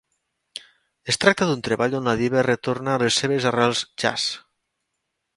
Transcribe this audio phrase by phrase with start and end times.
[1.11, 4.25] Es tracta d’un treball on la diva retorna a les seves arrels jazz.